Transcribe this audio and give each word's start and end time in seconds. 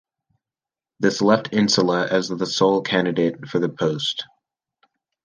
This 0.99 1.21
left 1.21 1.51
Insulza 1.51 2.07
as 2.07 2.27
the 2.27 2.47
sole 2.47 2.81
candidate 2.81 3.47
for 3.47 3.59
the 3.59 3.69
post. 3.69 4.25